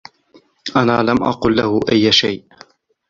[0.75, 2.41] أنا لم أقل لهُ أي شئ.